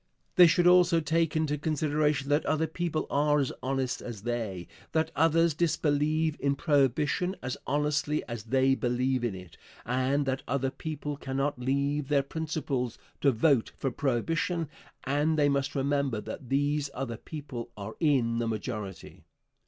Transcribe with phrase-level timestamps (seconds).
[0.35, 5.11] They should also take into consideration that other people are as honest as they; that
[5.15, 11.17] others disbelieve in prohibition as honestly as they believe in it, and that other people
[11.17, 14.69] cannot leave their principles to vote for prohibition;
[15.03, 19.27] and they must remember, that these other people are in the majority.